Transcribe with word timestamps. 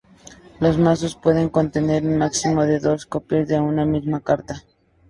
Los 0.59 0.79
mazos 0.79 1.15
pueden 1.15 1.49
contener 1.49 2.03
un 2.07 2.17
máximo 2.17 2.65
de 2.65 2.79
dos 2.79 3.05
copias 3.05 3.47
de 3.47 3.59
una 3.59 3.85
misma 3.85 4.19
carta. 4.19 4.63